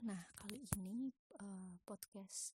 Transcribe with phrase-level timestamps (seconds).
[0.00, 1.12] Nah, kali ini
[1.44, 2.56] uh, podcast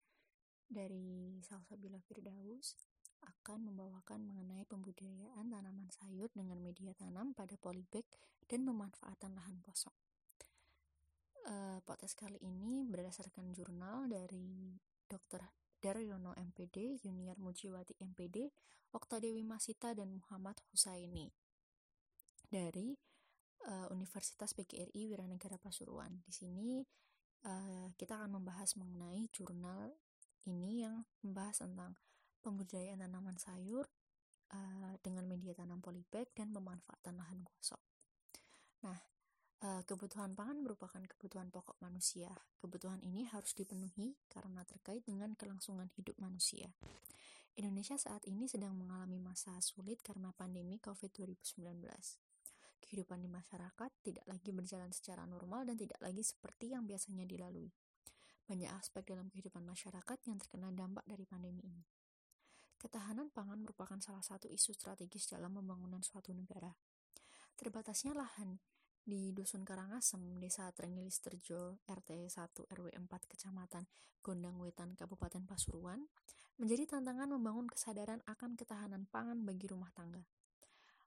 [0.69, 2.77] dari Salsabila Firdaus
[3.25, 8.05] akan membawakan mengenai pembudidayaan tanaman sayur dengan media tanam pada polybag
[8.45, 9.97] dan pemanfaatan lahan kosong.
[11.49, 14.77] Uh, podcast kali ini berdasarkan jurnal dari
[15.09, 15.41] Dr.
[15.81, 18.53] Daryono MPD, Junior Mujiwati MPD,
[18.93, 21.33] Oktadewi Masita, dan Muhammad Husaini
[22.45, 22.93] dari
[23.65, 26.21] uh, Universitas PGRI Wiranegara Pasuruan.
[26.21, 26.85] Di sini
[27.45, 29.93] uh, kita akan membahas mengenai jurnal
[30.49, 31.93] ini yang membahas tentang
[32.41, 33.85] pembudidayaan tanaman sayur
[34.53, 37.81] uh, dengan media tanam polybag dan pemanfaatan lahan kosong.
[38.81, 38.97] Nah,
[39.61, 42.33] uh, kebutuhan pangan merupakan kebutuhan pokok manusia.
[42.57, 46.73] Kebutuhan ini harus dipenuhi karena terkait dengan kelangsungan hidup manusia.
[47.53, 51.83] Indonesia saat ini sedang mengalami masa sulit karena pandemi COVID-19
[52.81, 57.69] kehidupan di masyarakat tidak lagi berjalan secara normal dan tidak lagi seperti yang biasanya dilalui.
[58.49, 61.85] Banyak aspek dalam kehidupan masyarakat yang terkena dampak dari pandemi ini.
[62.81, 66.73] Ketahanan pangan merupakan salah satu isu strategis dalam pembangunan suatu negara.
[67.53, 68.57] Terbatasnya lahan
[69.05, 73.85] di Dusun Karangasem, Desa Trengilis Terjo, RT 1 RW 4 Kecamatan
[74.25, 76.09] Gondang Wetan, Kabupaten Pasuruan,
[76.57, 80.25] menjadi tantangan membangun kesadaran akan ketahanan pangan bagi rumah tangga.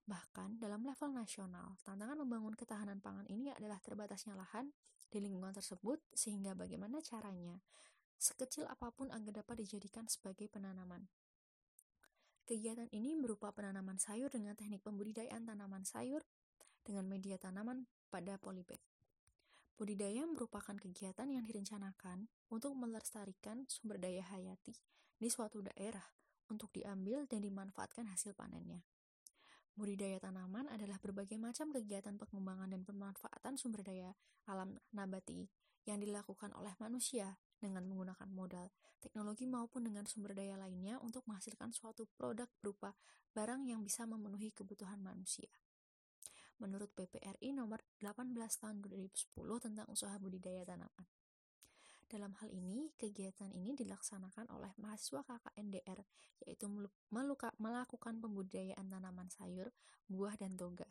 [0.05, 4.69] Bahkan dalam level nasional, tantangan membangun ketahanan pangan ini adalah terbatasnya lahan
[5.09, 7.57] di lingkungan tersebut sehingga bagaimana caranya
[8.21, 11.09] sekecil apa pun agar dapat dijadikan sebagai penanaman.
[12.45, 16.21] Kegiatan ini berupa penanaman sayur dengan teknik pembudidayaan tanaman sayur
[16.85, 18.81] dengan media tanaman pada polybag.
[19.75, 24.77] Budidaya merupakan kegiatan yang direncanakan untuk melestarikan sumber daya hayati
[25.17, 26.05] di suatu daerah
[26.53, 28.85] untuk diambil dan dimanfaatkan hasil panennya.
[29.75, 34.15] Budidaya tanaman adalah berbagai macam kegiatan pengembangan dan pemanfaatan sumber daya
[34.47, 35.51] alam nabati
[35.83, 38.71] yang dilakukan oleh manusia dengan menggunakan modal,
[39.03, 42.95] teknologi maupun dengan sumber daya lainnya untuk menghasilkan suatu produk berupa
[43.35, 45.51] barang yang bisa memenuhi kebutuhan manusia.
[46.63, 51.24] Menurut PPRI nomor 18 tahun 2010 tentang usaha budidaya tanaman.
[52.05, 56.05] Dalam hal ini, kegiatan ini dilaksanakan oleh mahasiswa KKNDR,
[56.45, 56.69] yaitu
[57.09, 59.73] meluka, melakukan pembudidayaan tanaman sayur,
[60.07, 60.87] buah, dan toga.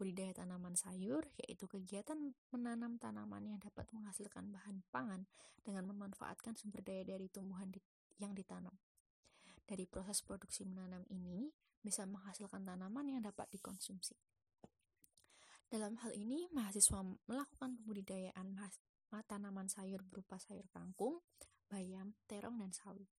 [0.00, 2.16] Budidaya tanaman sayur yaitu kegiatan
[2.56, 5.28] menanam tanaman yang dapat menghasilkan bahan pangan
[5.60, 7.84] dengan memanfaatkan sumber daya dari tumbuhan di,
[8.16, 8.72] yang ditanam.
[9.68, 11.52] Dari proses produksi menanam ini
[11.84, 14.16] bisa menghasilkan tanaman yang dapat dikonsumsi.
[15.68, 18.56] Dalam hal ini, mahasiswa melakukan pembudidayaan
[19.26, 21.18] tanaman sayur berupa sayur kangkung,
[21.66, 23.10] bayam, terong, dan sawi.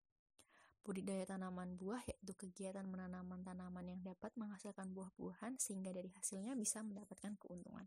[0.86, 6.80] Budidaya tanaman buah yaitu kegiatan menanam tanaman yang dapat menghasilkan buah-buahan sehingga dari hasilnya bisa
[6.80, 7.84] mendapatkan keuntungan.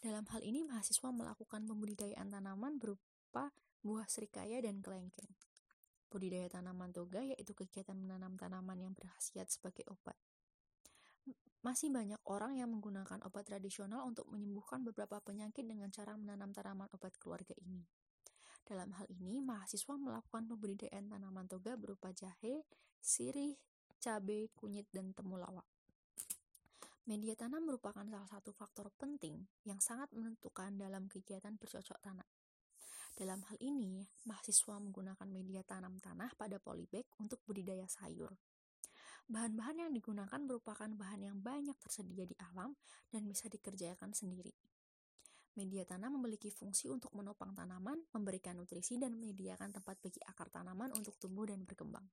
[0.00, 3.50] Dalam hal ini, mahasiswa melakukan pembudidayaan tanaman berupa
[3.82, 5.28] buah serikaya dan kelengkeng.
[6.08, 10.14] Budidaya tanaman toga yaitu kegiatan menanam tanaman yang berkhasiat sebagai obat.
[11.64, 16.92] Masih banyak orang yang menggunakan obat tradisional untuk menyembuhkan beberapa penyakit dengan cara menanam tanaman
[16.92, 17.88] obat keluarga ini.
[18.64, 22.68] Dalam hal ini, mahasiswa melakukan pembudidayaan tanaman toga berupa jahe,
[23.00, 23.56] sirih,
[23.96, 25.64] cabai, kunyit, dan temulawak.
[27.04, 32.28] Media tanam merupakan salah satu faktor penting yang sangat menentukan dalam kegiatan bercocok tanam.
[33.12, 38.32] Dalam hal ini, mahasiswa menggunakan media tanam tanah pada polybag untuk budidaya sayur.
[39.24, 42.76] Bahan-bahan yang digunakan merupakan bahan yang banyak tersedia di alam
[43.08, 44.52] dan bisa dikerjakan sendiri.
[45.56, 50.92] Media tanam memiliki fungsi untuk menopang tanaman, memberikan nutrisi, dan menyediakan tempat bagi akar tanaman
[50.92, 52.04] untuk tumbuh dan berkembang.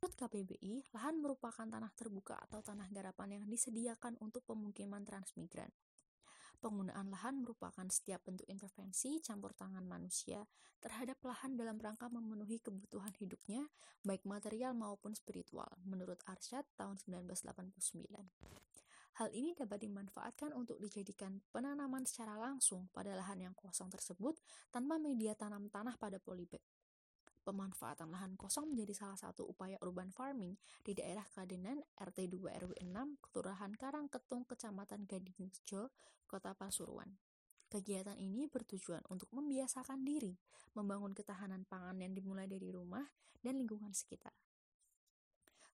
[0.00, 5.70] Menurut KPBI, lahan merupakan tanah terbuka atau tanah garapan yang disediakan untuk pemukiman transmigran.
[6.58, 10.42] Penggunaan lahan merupakan setiap bentuk intervensi campur tangan manusia
[10.82, 13.68] terhadap lahan dalam rangka memenuhi kebutuhan hidupnya,
[14.04, 17.54] baik material maupun spiritual, menurut Arsyad tahun 1989.
[19.14, 24.34] Hal ini dapat dimanfaatkan untuk dijadikan penanaman secara langsung pada lahan yang kosong tersebut
[24.74, 26.58] tanpa media tanam tanah pada polybag.
[27.44, 32.72] Pemanfaatan lahan kosong menjadi salah satu upaya urban farming di daerah Kadenan RT 2 RW
[32.80, 35.92] 6, Kelurahan Karangketung, Kecamatan Gadingjo,
[36.24, 37.20] Kota Pasuruan.
[37.68, 40.32] Kegiatan ini bertujuan untuk membiasakan diri
[40.72, 43.04] membangun ketahanan pangan yang dimulai dari rumah
[43.44, 44.32] dan lingkungan sekitar,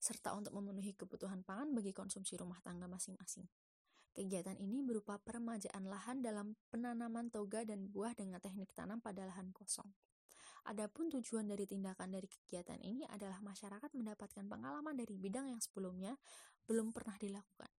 [0.02, 3.46] serta untuk memenuhi kebutuhan pangan bagi konsumsi rumah tangga masing-masing.
[4.10, 9.54] Kegiatan ini berupa peremajaan lahan dalam penanaman toga dan buah dengan teknik tanam pada lahan
[9.54, 9.86] kosong.
[10.68, 16.18] Adapun tujuan dari tindakan dari kegiatan ini adalah masyarakat mendapatkan pengalaman dari bidang yang sebelumnya
[16.68, 17.70] belum pernah dilakukan.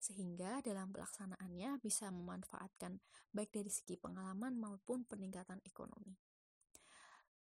[0.00, 2.96] sehingga dalam pelaksanaannya bisa memanfaatkan
[3.36, 6.16] baik dari segi pengalaman maupun peningkatan ekonomi.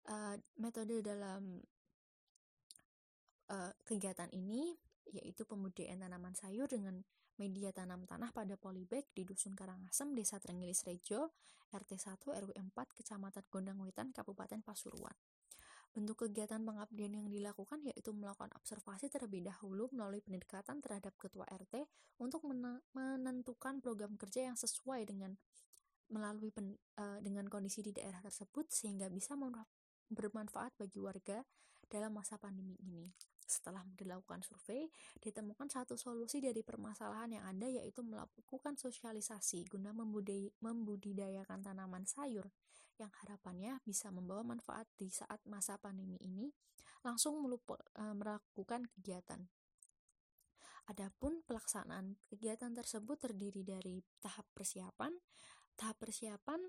[0.08, 1.60] Uh, metode dalam
[3.52, 4.72] uh, kegiatan ini
[5.12, 7.04] yaitu pembudidayaan tanaman sayur dengan
[7.36, 11.36] media tanam tanah pada polybag di Dusun Karangasem, Desa Trenggilis Rejo,
[11.76, 15.16] RT 1 RW 4, Kecamatan Gondang Wetan, Kabupaten Pasuruan.
[15.96, 21.88] Bentuk kegiatan pengabdian yang dilakukan yaitu melakukan observasi terlebih dahulu melalui pendekatan terhadap ketua RT
[22.20, 22.44] untuk
[22.92, 25.40] menentukan program kerja yang sesuai dengan
[26.12, 29.40] melalui pen, uh, dengan kondisi di daerah tersebut sehingga bisa
[30.12, 31.42] bermanfaat bagi warga
[31.88, 33.10] dalam masa pandemi ini.
[33.46, 34.90] Setelah dilakukan survei,
[35.22, 39.94] ditemukan satu solusi dari permasalahan yang ada yaitu melakukan sosialisasi guna
[40.60, 42.50] membudidayakan tanaman sayur
[42.98, 46.50] yang harapannya bisa membawa manfaat di saat masa pandemi ini
[47.06, 49.46] langsung e, melakukan kegiatan.
[50.90, 55.14] Adapun pelaksanaan kegiatan tersebut terdiri dari tahap persiapan.
[55.76, 56.62] Tahap persiapan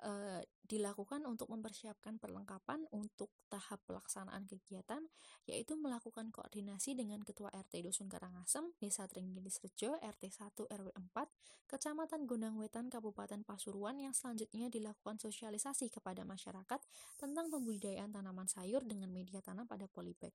[0.00, 5.04] e, dilakukan untuk mempersiapkan perlengkapan untuk tahap pelaksanaan kegiatan,
[5.44, 11.70] yaitu melakukan koordinasi dengan Ketua RT Dusun Karangasem, Desa Trenggilis Rejo, RT 1 RW 4,
[11.70, 16.80] Kecamatan Gondang Wetan, Kabupaten Pasuruan yang selanjutnya dilakukan sosialisasi kepada masyarakat
[17.20, 20.32] tentang pembudidayaan tanaman sayur dengan media tanam pada polybag.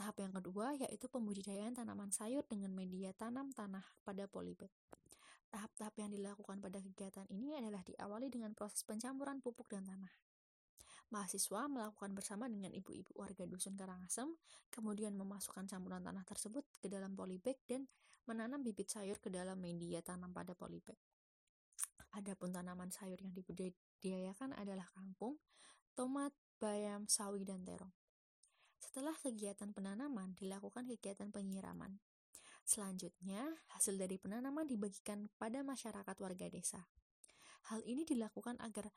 [0.00, 4.72] Tahap yang kedua yaitu pembudidayaan tanaman sayur dengan media tanam tanah pada polybag.
[5.50, 10.14] Tahap-tahap yang dilakukan pada kegiatan ini adalah diawali dengan proses pencampuran pupuk dan tanah.
[11.10, 14.30] Mahasiswa melakukan bersama dengan ibu-ibu warga Dusun Karangasem,
[14.70, 17.90] kemudian memasukkan campuran tanah tersebut ke dalam polybag dan
[18.30, 20.94] menanam bibit sayur ke dalam media tanam pada polybag.
[22.14, 25.42] Adapun tanaman sayur yang dibudidayakan adalah kangkung,
[25.98, 26.30] tomat,
[26.62, 27.90] bayam, sawi, dan terong.
[28.78, 31.98] Setelah kegiatan penanaman, dilakukan kegiatan penyiraman.
[32.70, 33.42] Selanjutnya,
[33.74, 36.86] hasil dari penanaman dibagikan pada masyarakat warga desa.
[37.66, 38.94] Hal ini dilakukan agar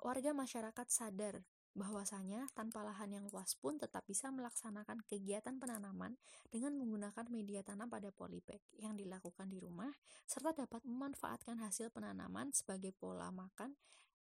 [0.00, 1.44] warga masyarakat sadar
[1.76, 6.16] bahwasanya tanpa lahan yang luas pun tetap bisa melaksanakan kegiatan penanaman
[6.48, 9.92] dengan menggunakan media tanam pada polybag yang dilakukan di rumah
[10.24, 13.76] serta dapat memanfaatkan hasil penanaman sebagai pola makan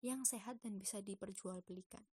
[0.07, 2.07] yang sehat dan bisa diperjualbelikan.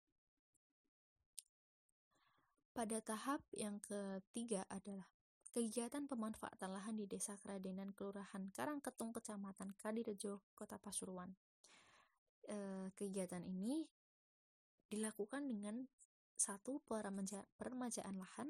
[2.72, 5.12] Pada tahap yang ketiga adalah
[5.54, 11.30] Kegiatan pemanfaatan lahan di Desa Keradenan Kelurahan Karangketung Kecamatan Kadirejo, Kota Pasuruan.
[12.42, 13.86] E, kegiatan ini
[14.90, 15.86] dilakukan dengan
[16.34, 18.50] satu peremajaan lahan.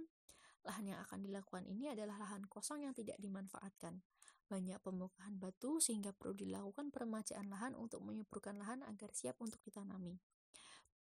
[0.63, 3.99] Lahan yang akan dilakukan ini adalah lahan kosong yang tidak dimanfaatkan.
[4.47, 10.23] Banyak pembongkahan batu sehingga perlu dilakukan peremajaan lahan untuk menyuburkan lahan agar siap untuk ditanami.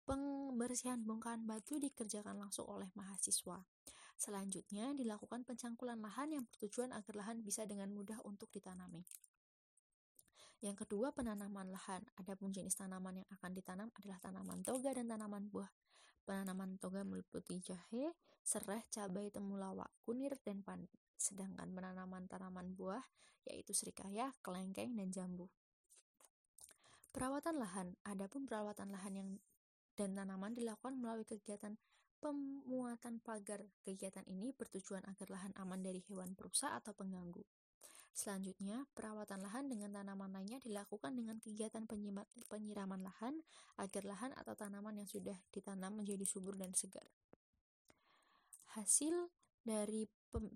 [0.09, 3.61] Pembersihan bongkahan batu dikerjakan langsung oleh mahasiswa.
[4.23, 9.03] Selanjutnya, dilakukan pencangkulan lahan yang bertujuan agar lahan bisa dengan mudah untuk ditanami.
[10.63, 12.07] Yang kedua, penanaman lahan.
[12.23, 15.67] Adapun jenis tanaman yang akan ditanam adalah tanaman toga dan tanaman buah.
[16.23, 18.15] Penanaman toga meliputi jahe,
[18.47, 21.03] serai, cabai, temulawak, kunir, dan pandan.
[21.19, 23.03] Sedangkan penanaman tanaman buah
[23.43, 25.51] yaitu serikaya, kelengkeng, dan jambu.
[27.11, 27.99] Perawatan lahan.
[28.07, 29.31] Adapun perawatan lahan yang
[29.99, 31.75] dan tanaman dilakukan melalui kegiatan
[32.23, 37.43] Pemuatan pagar kegiatan ini bertujuan agar lahan aman dari hewan perusak atau pengganggu.
[38.15, 41.83] Selanjutnya, perawatan lahan dengan tanaman lainnya dilakukan dengan kegiatan
[42.47, 43.43] penyiraman lahan
[43.75, 47.11] agar lahan atau tanaman yang sudah ditanam menjadi subur dan segar.
[48.79, 49.33] Hasil
[49.67, 50.07] dari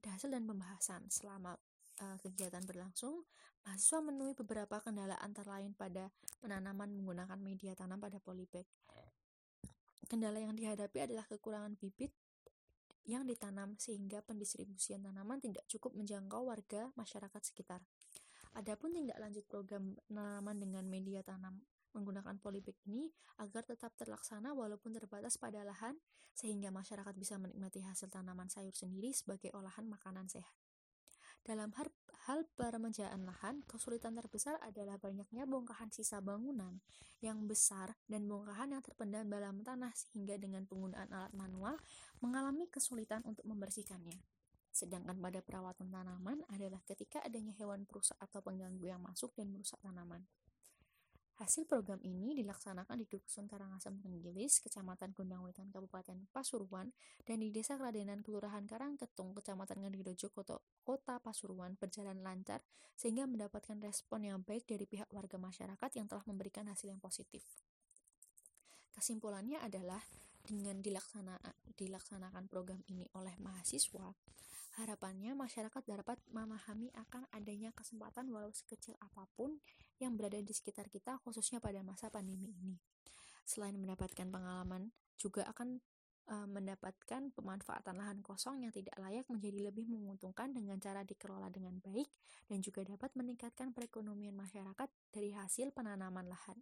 [0.06, 1.58] hasil dan pembahasan selama
[1.99, 3.26] uh, kegiatan berlangsung,
[3.66, 8.70] mahasiswa menemui beberapa kendala antara lain pada penanaman menggunakan media tanam pada polybag.
[10.06, 12.14] Kendala yang dihadapi adalah kekurangan bibit
[13.06, 17.82] yang ditanam sehingga pendistribusian tanaman tidak cukup menjangkau warga masyarakat sekitar.
[18.58, 21.62] Adapun tindak lanjut program penanaman dengan media tanam
[21.94, 23.08] menggunakan polybag ini
[23.40, 25.96] agar tetap terlaksana walaupun terbatas pada lahan
[26.36, 30.65] sehingga masyarakat bisa menikmati hasil tanaman sayur sendiri sebagai olahan makanan sehat.
[31.46, 31.86] Dalam hal,
[32.26, 36.82] hal peremajaan lahan, kesulitan terbesar adalah banyaknya bongkahan sisa bangunan
[37.22, 41.78] yang besar dan bongkahan yang terpendam dalam tanah sehingga dengan penggunaan alat manual
[42.18, 44.18] mengalami kesulitan untuk membersihkannya.
[44.74, 49.78] Sedangkan pada perawatan tanaman adalah ketika adanya hewan perusak atau pengganggu yang masuk dan merusak
[49.86, 50.26] tanaman.
[51.37, 55.12] Hasil program ini dilaksanakan di Dusun Karangasem Tenggilis, Kecamatan
[55.45, 56.97] Wetan, Kabupaten Pasuruan,
[57.28, 62.64] dan di Desa Keradenan, Kelurahan Karangketung, Kecamatan Ngadirejo, Kota, Kota Pasuruan berjalan lancar
[62.97, 67.45] sehingga mendapatkan respon yang baik dari pihak warga masyarakat yang telah memberikan hasil yang positif.
[68.97, 70.00] Kesimpulannya adalah
[70.40, 71.37] dengan dilaksana,
[71.76, 74.09] dilaksanakan program ini oleh mahasiswa,
[74.76, 79.56] Harapannya masyarakat dapat memahami akan adanya kesempatan walau sekecil apa pun
[79.97, 82.76] yang berada di sekitar kita khususnya pada masa pandemi ini.
[83.49, 85.80] Selain mendapatkan pengalaman, juga akan
[86.28, 91.80] uh, mendapatkan pemanfaatan lahan kosong yang tidak layak menjadi lebih menguntungkan dengan cara dikelola dengan
[91.80, 92.12] baik
[92.52, 96.61] dan juga dapat meningkatkan perekonomian masyarakat dari hasil penanaman lahan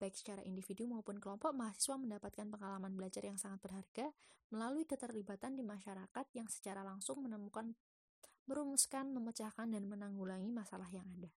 [0.00, 4.08] baik secara individu maupun kelompok, mahasiswa mendapatkan pengalaman belajar yang sangat berharga
[4.48, 7.76] melalui keterlibatan di masyarakat yang secara langsung menemukan,
[8.48, 11.28] merumuskan, memecahkan, dan menanggulangi masalah yang ada.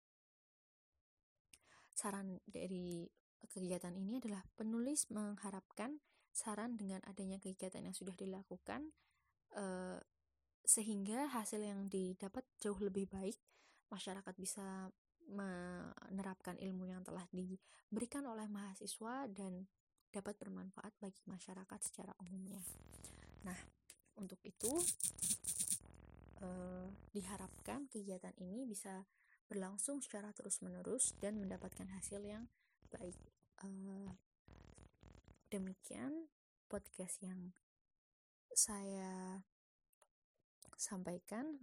[1.92, 3.10] Saran dari
[3.50, 5.98] kegiatan ini adalah penulis mengharapkan
[6.32, 8.94] saran dengan adanya kegiatan yang sudah dilakukan
[9.52, 10.00] eh,
[10.62, 13.36] sehingga hasil yang didapat jauh lebih baik
[13.92, 14.88] masyarakat bisa
[15.28, 19.66] menerapkan ilmu yang telah diberikan oleh mahasiswa dan
[20.12, 22.60] dapat bermanfaat bagi masyarakat secara umumnya.
[23.48, 23.56] Nah,
[24.20, 24.72] untuk itu
[26.44, 26.86] eh,
[27.16, 29.04] diharapkan kegiatan ini bisa
[29.48, 32.44] berlangsung secara terus-menerus dan mendapatkan hasil yang
[32.92, 33.16] baik.
[33.64, 34.10] Eh,
[35.48, 36.28] demikian
[36.68, 37.52] podcast yang
[38.52, 39.40] saya
[40.76, 41.56] sampaikan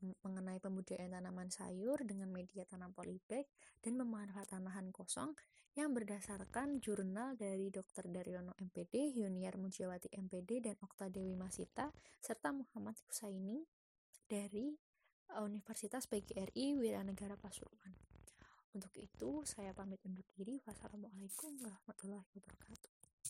[0.00, 3.44] mengenai pembudidayaan tanaman sayur dengan media tanam polybag
[3.84, 5.36] dan pemanfaatan lahan kosong
[5.78, 8.10] yang berdasarkan jurnal dari Dr.
[8.10, 13.62] Daryono MPD, Yuniar Mujiawati MPD, dan Okta Dewi Masita, serta Muhammad Husaini
[14.26, 14.74] dari
[15.38, 17.94] Universitas PGRI Wiranegara Pasuruan.
[18.74, 20.58] Untuk itu, saya pamit undur diri.
[20.62, 22.99] Wassalamualaikum warahmatullahi wabarakatuh.